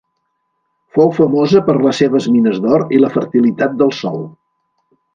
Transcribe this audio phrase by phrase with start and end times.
[0.97, 4.21] Fou famosa per les seves mines d'or i la fertilitat del sòl.